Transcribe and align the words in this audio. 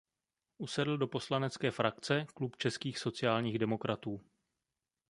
Usedl 0.57 0.97
do 0.97 1.07
poslanecké 1.07 1.71
frakce 1.71 2.25
Klub 2.33 2.55
českých 2.57 2.99
sociálních 2.99 3.59
demokratů. 3.59 4.21